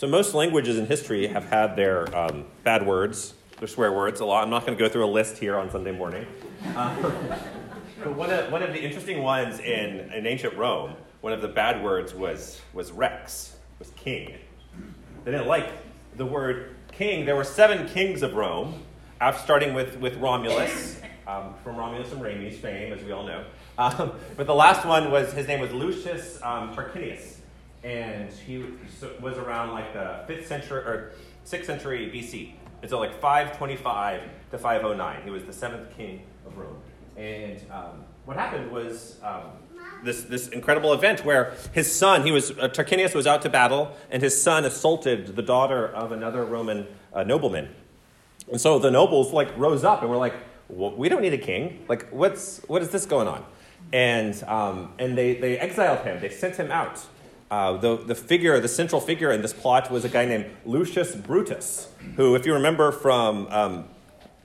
[0.00, 4.24] So most languages in history have had their um, bad words, their swear words a
[4.24, 4.42] lot.
[4.42, 6.26] I'm not going to go through a list here on Sunday morning.
[6.74, 7.02] Um,
[8.02, 11.48] but one of, one of the interesting ones in, in ancient Rome, one of the
[11.48, 14.36] bad words was, was rex, was king.
[15.24, 15.70] They didn't like
[16.16, 17.26] the word king.
[17.26, 18.82] There were seven kings of Rome,
[19.36, 23.44] starting with, with Romulus, um, from Romulus and Remus fame, as we all know.
[23.76, 27.39] Um, but the last one was, his name was Lucius um, Tarquinius
[27.82, 28.64] and he
[29.20, 31.12] was around like the fifth century or
[31.44, 32.54] sixth century BC.
[32.82, 36.78] And so like 525 to 509, he was the seventh king of Rome.
[37.16, 39.50] And um, what happened was um,
[40.02, 43.92] this, this incredible event where his son, he was uh, Tarquinius was out to battle,
[44.10, 47.68] and his son assaulted the daughter of another Roman uh, nobleman.
[48.50, 50.34] And so the nobles like rose up and were like,
[50.68, 51.84] well, "We don't need a king.
[51.88, 53.44] Like, what's what is this going on?"
[53.92, 56.20] And um, and they they exiled him.
[56.20, 57.04] They sent him out.
[57.50, 61.16] Uh, the, the figure, the central figure in this plot was a guy named Lucius
[61.16, 63.88] Brutus, who, if you remember from um,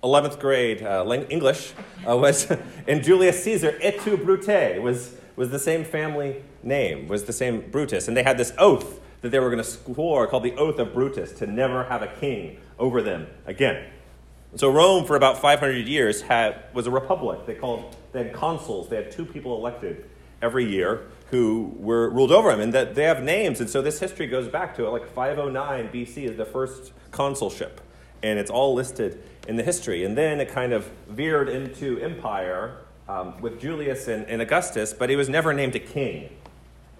[0.03, 1.73] 11th grade uh, English,
[2.07, 2.51] uh, was
[2.87, 7.69] in Julius Caesar, et tu Brute, was, was the same family name, was the same
[7.69, 8.07] Brutus.
[8.07, 10.93] And they had this oath that they were going to score called the Oath of
[10.93, 13.85] Brutus to never have a king over them again.
[14.55, 17.45] So Rome, for about 500 years, had, was a republic.
[17.45, 18.89] They, called, they had consuls.
[18.89, 20.09] They had two people elected
[20.41, 23.59] every year who were ruled over him, and that they have names.
[23.59, 27.81] And so this history goes back to like 509 BC is the first consulship,
[28.21, 30.03] and it's all listed in the history.
[30.03, 35.09] And then it kind of veered into empire um, with Julius and, and, Augustus, but
[35.09, 36.29] he was never named a king.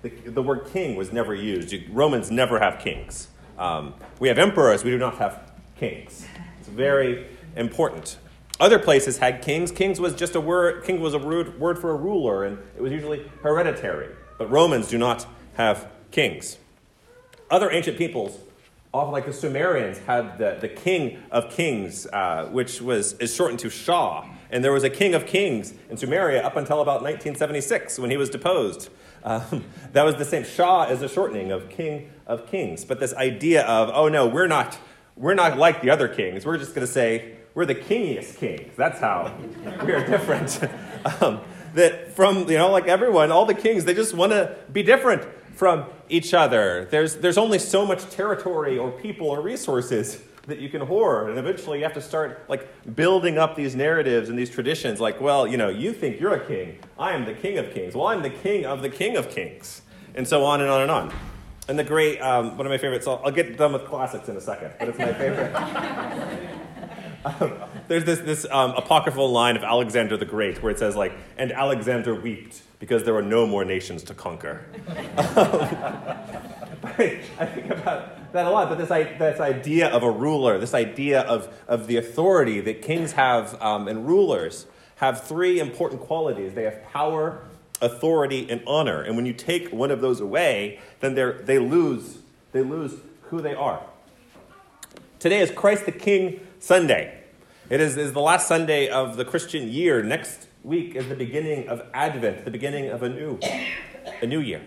[0.01, 1.73] The, the word king was never used.
[1.89, 3.27] Romans never have kings.
[3.57, 6.25] Um, we have emperors, we do not have kings.
[6.59, 8.17] It's very important.
[8.59, 9.71] Other places had kings.
[9.71, 10.85] Kings was just a word.
[10.85, 14.15] King was a word for a ruler, and it was usually hereditary.
[14.37, 15.25] But Romans do not
[15.55, 16.57] have kings.
[17.51, 18.39] Other ancient peoples,
[18.93, 23.59] often like the Sumerians, had the, the king of kings, uh, which was is shortened
[23.59, 24.25] to Shah.
[24.49, 28.17] And there was a king of kings in Sumeria up until about 1976 when he
[28.17, 28.89] was deposed.
[29.25, 29.63] Um,
[29.93, 30.43] that was the same.
[30.43, 32.85] Shah is a shortening of king of kings.
[32.85, 34.77] But this idea of, oh no, we're not,
[35.15, 36.45] we're not like the other kings.
[36.45, 38.73] We're just going to say we're the kingiest kings.
[38.75, 39.33] That's how
[39.83, 40.59] we are different.
[41.21, 41.41] um,
[41.73, 45.23] that from, you know, like everyone, all the kings, they just want to be different
[45.55, 46.87] from each other.
[46.91, 51.29] There's, there's only so much territory or people or resources that you can hoard.
[51.29, 55.19] And eventually you have to start like building up these narratives and these traditions like,
[55.19, 56.77] well, you know, you think you're a king.
[56.99, 57.95] I am the king of kings.
[57.95, 59.81] Well, I'm the king of the king of kings.
[60.13, 61.13] And so on and on and on.
[61.67, 64.37] And the great, um, one of my favorites, I'll, I'll get done with classics in
[64.37, 66.61] a second, but it's my favorite.
[67.25, 67.53] Um,
[67.87, 71.51] there's this, this um, apocryphal line of Alexander the Great where it says, like, and
[71.51, 74.65] Alexander wept because there were no more nations to conquer.
[76.97, 81.21] I think about that a lot, but this, this idea of a ruler, this idea
[81.21, 86.53] of, of the authority that kings have um, and rulers have three important qualities.
[86.53, 87.43] They have power,
[87.81, 89.01] authority, and honor.
[89.01, 92.19] And when you take one of those away, then they lose,
[92.51, 93.81] they lose who they are.
[95.25, 97.19] Today is Christ the King Sunday.
[97.71, 100.03] It is, is the last Sunday of the Christian year.
[100.03, 103.39] Next week is the beginning of Advent, the beginning of a new,
[104.21, 104.61] a new year.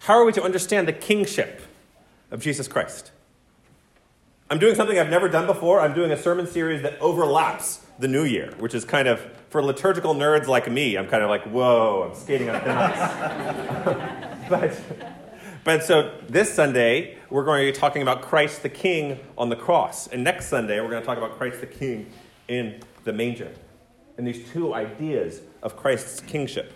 [0.00, 1.62] How are we to understand the kingship
[2.30, 3.10] of Jesus Christ?
[4.50, 5.80] I'm doing something I've never done before.
[5.80, 9.62] I'm doing a sermon series that overlaps the new year, which is kind of, for
[9.62, 14.50] liturgical nerds like me, I'm kind of like, whoa, I'm skating on thin ice.
[14.50, 14.78] but
[15.64, 19.56] but so this Sunday, we're going to be talking about Christ the King on the
[19.56, 20.06] cross.
[20.06, 22.12] And next Sunday, we're going to talk about Christ the King
[22.46, 23.50] in the manger.
[24.16, 26.72] And these two ideas of Christ's kingship.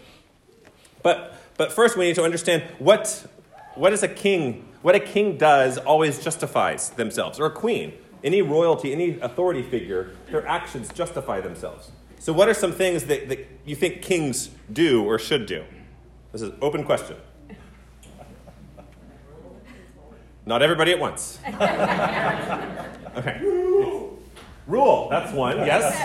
[1.04, 3.24] But, but first, we need to understand what,
[3.76, 7.92] what is a king, what a king does always justifies themselves, or a queen.
[8.24, 11.92] Any royalty, any authority figure, their actions justify themselves.
[12.18, 15.62] So, what are some things that, that you think kings do or should do?
[16.32, 17.14] This is open question.
[20.48, 21.38] Not everybody at once.
[21.46, 23.38] okay.
[24.66, 25.92] Rule, that's one, yes.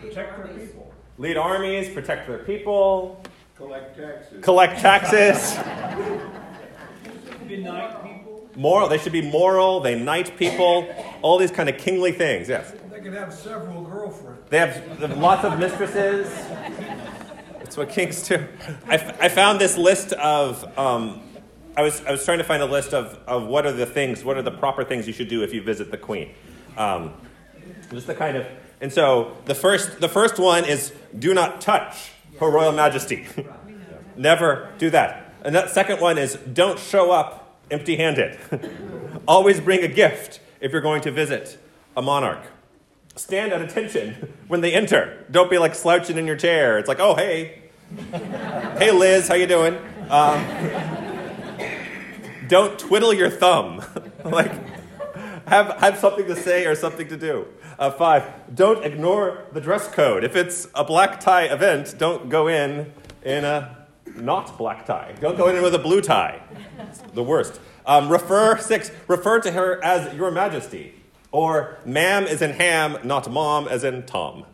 [0.00, 0.92] Protect their people.
[1.18, 3.22] Lead armies, protect their people.
[3.56, 4.44] Collect taxes.
[4.44, 5.56] Collect taxes.
[7.46, 8.50] Be knight people.
[8.56, 12.74] Moral, they should be moral, they knight people, all these kind of kingly things, yes.
[12.90, 14.50] They could have several girlfriends.
[14.50, 16.26] They have, they have lots of mistresses.
[17.60, 18.44] That's what kings do.
[18.88, 21.22] I, I found this list of um,
[21.76, 24.24] I was, I was trying to find a list of, of what are the things,
[24.24, 26.34] what are the proper things you should do if you visit the queen.
[26.76, 27.14] Um,
[27.90, 28.46] just the kind of,
[28.80, 33.26] and so the first, the first one is do not touch her royal majesty.
[34.16, 35.34] Never do that.
[35.42, 38.38] And that second one is don't show up empty handed.
[39.28, 41.58] Always bring a gift if you're going to visit
[41.96, 42.42] a monarch.
[43.16, 45.24] Stand at attention when they enter.
[45.30, 46.78] Don't be like slouching in your chair.
[46.78, 47.62] It's like, oh, hey.
[48.78, 49.76] hey, Liz, how you doing?
[50.08, 51.01] Um,
[52.52, 53.82] don't twiddle your thumb.
[54.26, 54.52] like,
[55.48, 57.46] have, have something to say or something to do.
[57.78, 60.22] Uh, five, don't ignore the dress code.
[60.22, 65.14] If it's a black tie event, don't go in in a not black tie.
[65.18, 66.42] Don't go in with a blue tie.
[66.78, 67.58] It's the worst.
[67.86, 70.94] Um, refer, six, refer to her as your majesty.
[71.30, 74.44] Or ma'am is in ham, not mom as in Tom.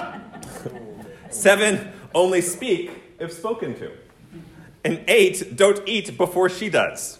[1.30, 2.90] Seven, only speak
[3.20, 3.92] if spoken to.
[4.84, 7.18] And eight, don't eat before she does.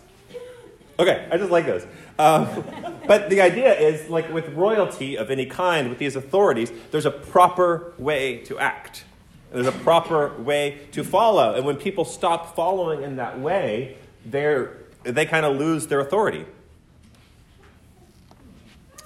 [0.98, 1.86] Okay, I just like those.
[2.18, 2.64] Um,
[3.06, 7.10] but the idea is like with royalty of any kind, with these authorities, there's a
[7.10, 9.04] proper way to act.
[9.52, 11.54] There's a proper way to follow.
[11.54, 13.96] And when people stop following in that way,
[14.26, 16.44] they're, they kind of lose their authority.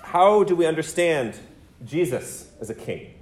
[0.02, 1.38] How do we understand
[1.84, 3.14] Jesus as a king?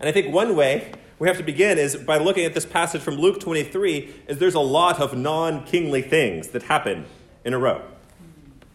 [0.00, 3.02] And I think one way we have to begin is by looking at this passage
[3.02, 7.06] from Luke 23, is there's a lot of non-kingly things that happen
[7.44, 7.82] in a row.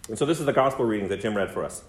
[0.09, 1.83] And so this is the gospel reading that Jim read for us.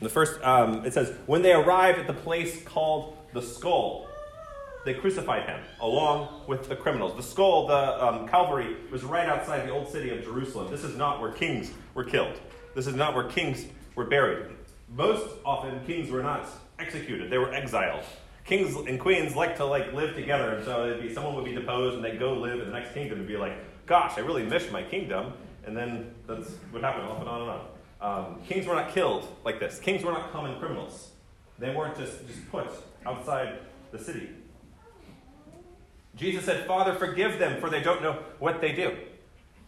[0.00, 4.06] The first, um, it says, when they arrived at the place called the skull,
[4.84, 7.14] they crucified him along with the criminals.
[7.16, 10.70] The skull, the um, Calvary, was right outside the old city of Jerusalem.
[10.70, 12.40] This is not where kings were killed.
[12.74, 14.46] This is not where kings were buried.
[14.88, 16.48] Most often, kings were not
[16.78, 18.04] executed; they were exiled.
[18.50, 21.54] Kings and queens like to like live together, and so it'd be someone would be
[21.54, 23.52] deposed, and they'd go live in the next kingdom, and be like,
[23.86, 27.50] "Gosh, I really miss my kingdom." And then that's what happened, off and on and
[27.50, 27.66] on.
[28.00, 29.78] Um, kings were not killed like this.
[29.78, 31.10] Kings were not common criminals.
[31.60, 32.66] They weren't just, just put
[33.06, 33.58] outside
[33.92, 34.30] the city.
[36.16, 38.96] Jesus said, Father, forgive them, for they don't know what they do.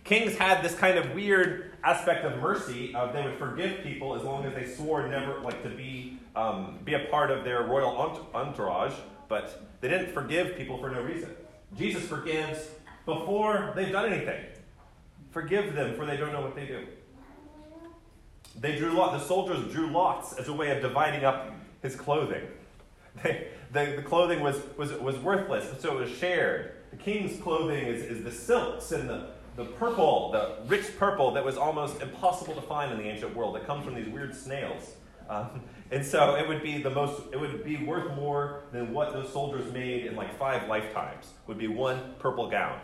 [0.02, 4.22] Kings had this kind of weird aspect of mercy of they would forgive people as
[4.22, 8.26] long as they swore never like to be um, be a part of their royal
[8.34, 8.94] entourage,
[9.28, 11.30] but they didn't forgive people for no reason.
[11.76, 12.68] Jesus forgives
[13.04, 14.44] before they've done anything.
[15.30, 16.86] Forgive them, for they don't know what they do.
[18.58, 19.18] They drew lot.
[19.18, 21.52] The soldiers drew lots as a way of dividing up
[21.82, 22.42] his clothing.
[23.22, 26.72] They, the, the clothing was, was, was worthless, so it was shared.
[26.90, 31.44] The king's clothing is, is the silks and the, the purple, the rich purple that
[31.44, 33.54] was almost impossible to find in the ancient world.
[33.54, 34.94] that comes from these weird snails.
[35.28, 35.60] Um,
[35.90, 39.32] and so it would be the most, it would be worth more than what those
[39.32, 42.80] soldiers made in like five lifetimes, would be one purple gown.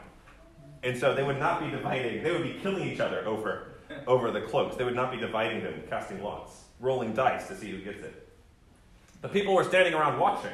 [0.82, 3.72] And so they would not be dividing, they would be killing each other over,
[4.06, 4.76] over the cloaks.
[4.76, 8.28] They would not be dividing them, casting lots, rolling dice to see who gets it.
[9.22, 10.52] The people were standing around watching.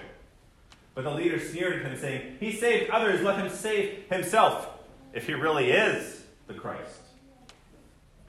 [0.94, 4.73] But the leader sneered at him, saying, He saved others, let him save himself,
[5.14, 7.00] if he really is the Christ.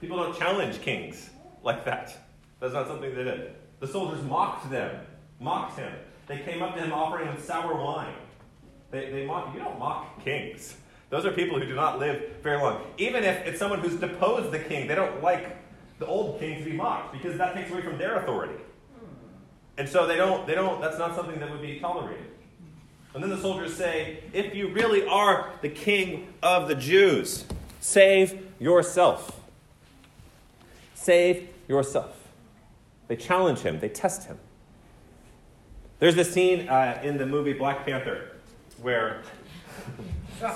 [0.00, 1.30] People don't challenge kings
[1.62, 2.16] like that.
[2.60, 3.54] That's not something they did.
[3.80, 5.00] The soldiers mocked them,
[5.40, 5.92] mocked him.
[6.26, 8.14] They came up to him offering him sour wine.
[8.90, 10.76] They, they mock, you don't mock kings.
[11.10, 12.84] Those are people who do not live very long.
[12.98, 15.56] Even if it's someone who's deposed the king, they don't like
[15.98, 18.60] the old king to be mocked because that takes away from their authority.
[19.78, 22.26] And so they don't, they don't, that's not something that would be tolerated.
[23.16, 27.46] And then the soldiers say, If you really are the king of the Jews,
[27.80, 29.40] save yourself.
[30.94, 32.14] Save yourself.
[33.08, 34.38] They challenge him, they test him.
[35.98, 38.32] There's this scene uh, in the movie Black Panther
[38.82, 39.22] where.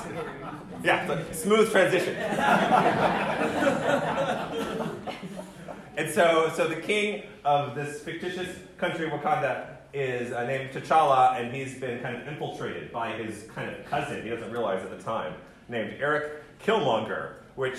[0.84, 2.14] yeah, smooth transition.
[5.96, 11.54] and so, so the king of this fictitious country, Wakanda, is uh, named T'Challa, and
[11.54, 15.02] he's been kind of infiltrated by his kind of cousin, he doesn't realize at the
[15.02, 15.34] time,
[15.68, 17.74] named Eric Killmonger, which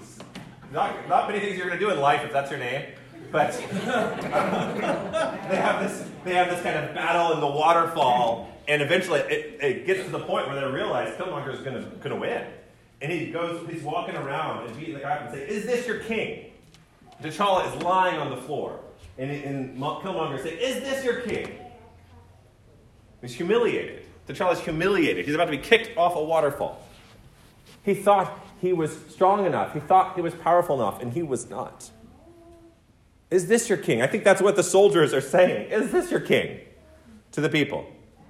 [0.00, 0.18] is
[0.72, 2.86] not, not many things you're going to do in life if that's your name.
[3.32, 9.20] But they have this they have this kind of battle in the waterfall, and eventually
[9.20, 12.44] it, it gets to the point where they realize Killmonger is going to win,
[13.00, 15.86] and he goes he's walking around and beating the guy up and say, "Is this
[15.86, 16.50] your king?"
[17.22, 18.80] T'Challa is lying on the floor,
[19.20, 21.58] and, and Killmonger says, Is this your king?
[23.20, 24.06] He's humiliated.
[24.26, 25.26] T'Challa's humiliated.
[25.26, 26.82] He's about to be kicked off a waterfall.
[27.82, 29.74] He thought he was strong enough.
[29.74, 31.90] He thought he was powerful enough, and he was not.
[33.30, 34.00] Is this your king?
[34.00, 35.70] I think that's what the soldiers are saying.
[35.70, 36.60] Is this your king?
[37.32, 37.86] To the people.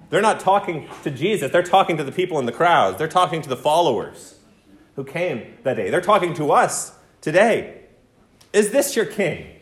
[0.09, 2.97] They're not talking to Jesus, they're talking to the people in the crowds.
[2.97, 4.39] They're talking to the followers
[4.97, 5.89] who came that day.
[5.89, 7.85] They're talking to us today.
[8.51, 9.60] Is this your king?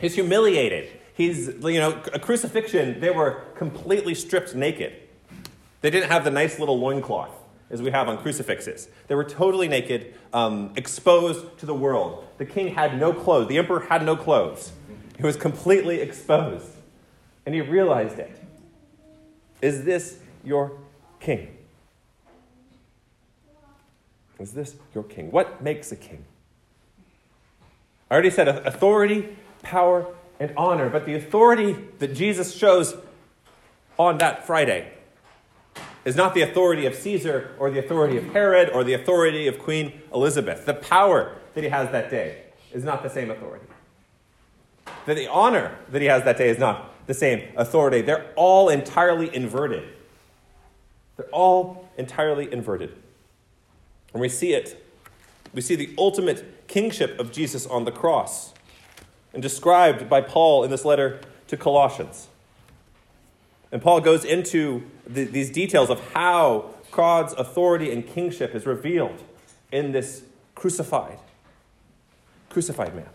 [0.00, 0.88] He's humiliated.
[1.14, 4.92] He's, you know, a crucifixion, they were completely stripped naked.
[5.80, 7.30] They didn't have the nice little loincloth.
[7.70, 8.88] as we have on crucifixes.
[9.08, 12.24] They were totally naked, um, exposed to the world.
[12.38, 14.72] The king had no clothes, the emperor had no clothes.
[15.16, 16.70] He was completely exposed.
[17.46, 18.38] And he realized it.
[19.60, 20.78] Is this your
[21.20, 21.56] king?
[24.38, 25.30] Is this your king?
[25.30, 26.24] What makes a king?
[28.10, 30.06] I already said authority, power,
[30.40, 32.94] and honor, but the authority that Jesus shows
[33.98, 34.90] on that Friday
[36.04, 39.58] is not the authority of Caesar or the authority of Herod or the authority of
[39.58, 40.66] Queen Elizabeth.
[40.66, 42.42] The power that he has that day
[42.72, 43.66] is not the same authority.
[45.06, 48.02] That the honor that he has that day is not the same authority.
[48.02, 49.88] They're all entirely inverted.
[51.16, 52.94] They're all entirely inverted.
[54.12, 54.84] And we see it.
[55.52, 58.52] We see the ultimate kingship of Jesus on the cross
[59.34, 62.28] and described by Paul in this letter to Colossians.
[63.70, 69.22] And Paul goes into the, these details of how God's authority and kingship is revealed
[69.72, 70.22] in this
[70.54, 71.18] crucified,
[72.48, 73.08] crucified man.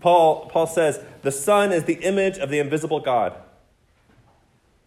[0.00, 3.34] Paul, Paul says, The Son is the image of the invisible God,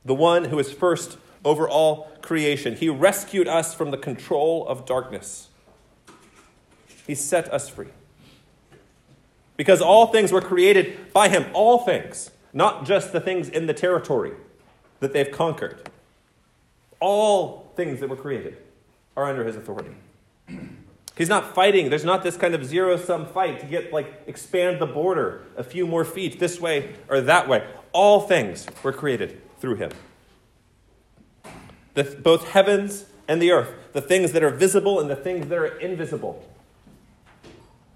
[0.06, 2.76] the one who is first over all creation.
[2.76, 5.50] He rescued us from the control of darkness,
[7.08, 7.88] He set us free.
[9.58, 13.74] Because all things were created by Him, all things not just the things in the
[13.74, 14.34] territory
[15.00, 15.90] that they've conquered.
[17.00, 18.58] All things that were created
[19.16, 19.96] are under his authority.
[21.18, 21.90] He's not fighting.
[21.90, 25.64] There's not this kind of zero sum fight to get, like, expand the border a
[25.64, 27.68] few more feet this way or that way.
[27.92, 29.92] All things were created through him.
[31.94, 35.58] The, both heavens and the earth, the things that are visible and the things that
[35.58, 36.48] are invisible.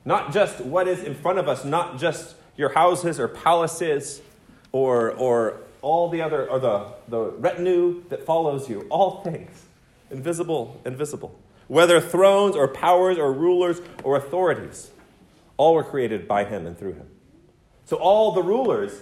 [0.06, 4.22] Not just what is in front of us, not just your houses or palaces,
[4.72, 9.66] or, or all the other, or the, the retinue that follows you, all things,
[10.12, 11.38] invisible invisible.
[11.68, 14.92] Whether thrones or powers or rulers or authorities,
[15.58, 17.08] all were created by him and through him.
[17.86, 19.02] So all the rulers,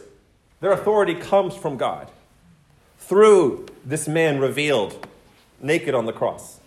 [0.61, 2.09] their authority comes from God
[2.99, 5.07] through this man revealed
[5.61, 6.59] naked on the cross.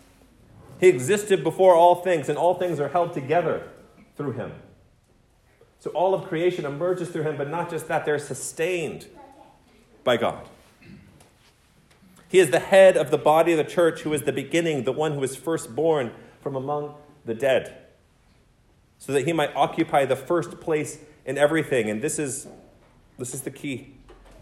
[0.80, 3.68] He existed before all things, and all things are held together
[4.16, 4.52] through him.
[5.78, 9.06] So all of creation emerges through him, but not just that, they're sustained
[10.04, 10.48] by God.
[12.28, 14.92] He is the head of the body of the church, who is the beginning, the
[14.92, 16.94] one who was first born from among
[17.24, 17.76] the dead,
[18.98, 21.88] so that he might occupy the first place in everything.
[21.88, 22.48] And this is,
[23.18, 23.92] this is the key.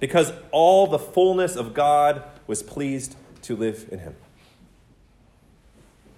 [0.00, 4.16] Because all the fullness of God was pleased to live in him.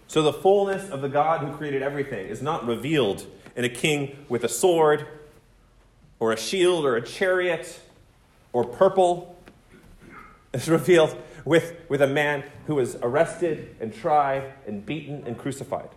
[0.09, 4.25] So the fullness of the God who created everything is not revealed in a king
[4.29, 5.07] with a sword
[6.21, 7.81] or a shield or a chariot
[8.53, 9.37] or purple.
[10.53, 15.89] It's revealed with, with a man who was arrested and tried and beaten and crucified.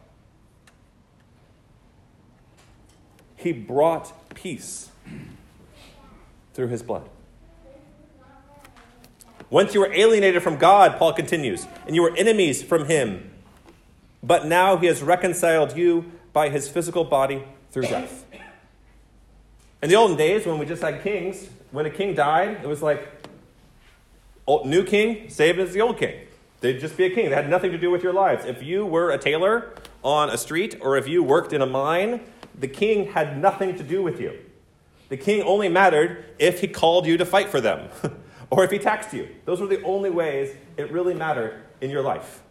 [3.35, 4.89] He brought peace
[6.53, 7.09] through his blood.
[9.49, 13.31] Once you were alienated from God, Paul continues, and you were enemies from him,
[14.21, 18.25] but now he has reconciled you by his physical body through death.
[19.81, 22.81] In the olden days, when we just had kings, when a king died, it was
[22.81, 23.07] like
[24.45, 26.15] old, new king, same as the old king.
[26.61, 27.29] They'd just be a king.
[27.29, 28.43] They had nothing to do with your lives.
[28.43, 32.21] If you were a tailor on a street or if you worked in a mine,
[32.57, 34.37] the king had nothing to do with you.
[35.07, 37.89] The king only mattered if he called you to fight for them
[38.49, 39.29] or if he taxed you.
[39.45, 42.43] Those were the only ways it really mattered in your life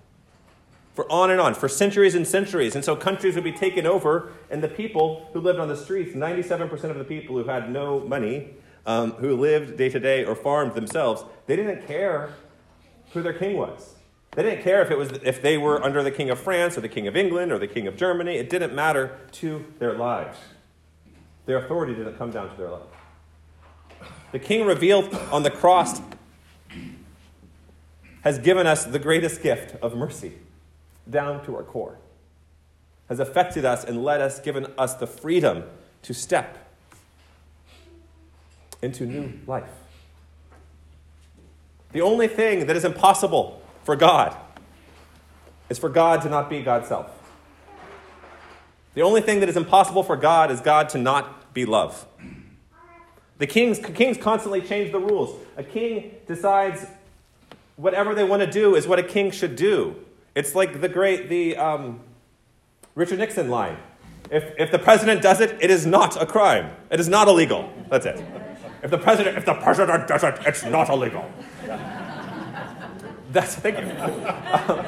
[0.99, 2.75] for on and on, for centuries and centuries.
[2.75, 6.12] And so countries would be taken over, and the people who lived on the streets,
[6.12, 10.35] 97% of the people who had no money, um, who lived day to day or
[10.35, 12.35] farmed themselves, they didn't care
[13.12, 13.95] who their king was.
[14.33, 16.81] They didn't care if, it was, if they were under the king of France or
[16.81, 18.35] the king of England or the king of Germany.
[18.35, 20.37] It didn't matter to their lives.
[21.47, 22.83] Their authority didn't come down to their life.
[24.33, 26.00] The king revealed on the cross
[28.23, 30.33] has given us the greatest gift of mercy
[31.09, 31.99] down to our core,
[33.09, 35.65] has affected us and led us, given us the freedom
[36.03, 36.71] to step
[38.83, 39.71] into new life.
[41.93, 44.37] The only thing that is impossible for God
[45.71, 47.11] is for God to not be God's self.
[48.95, 52.07] The only thing that is impossible for God is God to not be love.
[53.38, 55.38] The kings, kings constantly change the rules.
[55.57, 56.85] A king decides
[57.77, 59.97] whatever they want to do is what a king should do.
[60.38, 61.99] It's like the great, the um,
[62.95, 63.76] Richard Nixon line.
[64.30, 66.71] If, if the president does it, it is not a crime.
[66.92, 67.68] It is not illegal.
[67.90, 68.25] That's it.
[68.85, 71.28] If the president, if the president does it, it's not illegal.
[73.33, 73.90] That's thank you.
[74.00, 74.87] Um,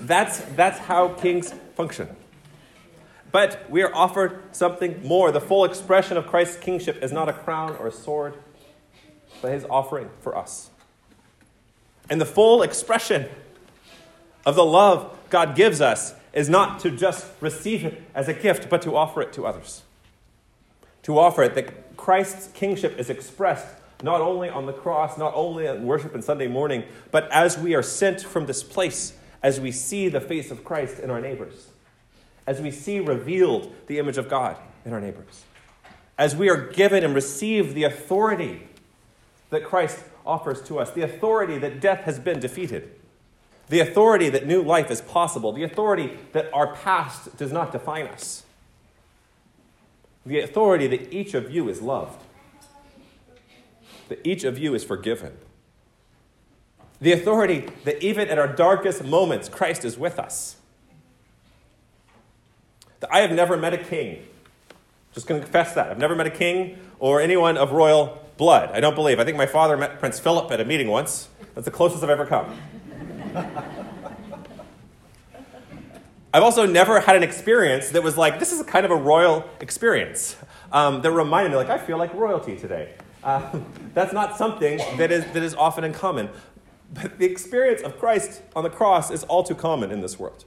[0.00, 2.08] that's that's how kings function.
[3.30, 5.30] But we are offered something more.
[5.30, 8.34] The full expression of Christ's kingship is not a crown or a sword,
[9.40, 10.70] but his offering for us.
[12.08, 13.28] And the full expression
[14.44, 18.68] of the love God gives us is not to just receive it as a gift,
[18.68, 19.82] but to offer it to others.
[21.04, 23.66] To offer it that Christ's kingship is expressed
[24.02, 27.74] not only on the cross, not only in worship and Sunday morning, but as we
[27.74, 31.68] are sent from this place, as we see the face of Christ in our neighbors,
[32.46, 35.44] as we see revealed the image of God in our neighbors,
[36.18, 38.66] as we are given and receive the authority
[39.50, 42.94] that Christ offers to us, the authority that death has been defeated,
[43.70, 48.08] the authority that new life is possible, the authority that our past does not define
[48.08, 48.42] us,
[50.26, 52.20] the authority that each of you is loved,
[54.08, 55.36] that each of you is forgiven,
[57.00, 60.56] the authority that even at our darkest moments, Christ is with us.
[62.98, 64.26] That I have never met a king.
[65.14, 65.90] Just going to confess that.
[65.90, 68.70] I've never met a king or anyone of royal blood.
[68.72, 69.20] I don't believe.
[69.20, 71.28] I think my father met Prince Philip at a meeting once.
[71.54, 72.54] That's the closest I've ever come.
[76.32, 79.44] I've also never had an experience that was like, this is kind of a royal
[79.60, 80.36] experience
[80.70, 82.94] um, that reminded me, like, I feel like royalty today.
[83.24, 83.58] Uh,
[83.94, 86.28] that's not something that is, that is often in common.
[86.92, 90.44] But the experience of Christ on the cross is all too common in this world.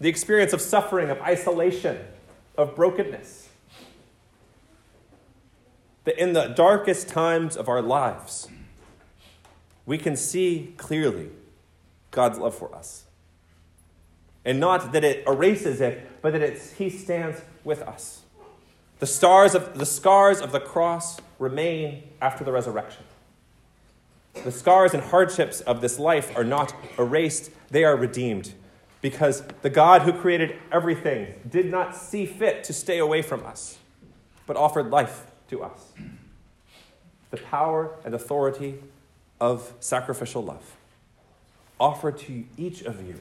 [0.00, 1.98] The experience of suffering, of isolation,
[2.56, 3.48] of brokenness.
[6.04, 8.48] That in the darkest times of our lives,
[9.86, 11.30] we can see clearly
[12.10, 13.04] God's love for us.
[14.44, 18.22] And not that it erases it, but that it's, He stands with us.
[18.98, 23.04] The, stars of, the scars of the cross remain after the resurrection.
[24.44, 28.54] The scars and hardships of this life are not erased, they are redeemed.
[29.00, 33.78] Because the God who created everything did not see fit to stay away from us,
[34.46, 35.92] but offered life to us.
[37.30, 38.76] The power and authority
[39.40, 40.77] of sacrificial love
[41.80, 43.20] offered to each of you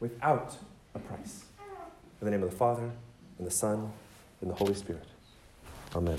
[0.00, 0.56] without
[0.94, 1.44] a price.
[2.20, 2.90] In the name of the Father,
[3.38, 3.92] and the Son,
[4.40, 5.04] and the Holy Spirit.
[5.94, 6.18] Amen.